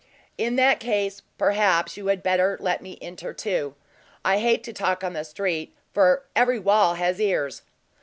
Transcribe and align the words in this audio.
"In 0.35 0.55
that 0.55 0.79
case, 0.79 1.21
perhaps 1.37 1.95
you 1.95 2.07
had 2.07 2.23
better 2.23 2.57
let 2.59 2.81
me 2.81 2.97
enter, 3.03 3.33
too. 3.35 3.75
I 4.25 4.39
hate 4.39 4.63
to 4.63 4.73
talk 4.73 5.03
on 5.03 5.13
the 5.13 5.23
street, 5.23 5.75
for 5.93 6.23
every 6.35 6.57
wall 6.57 6.95
has 6.95 7.19
ears." 7.21 7.61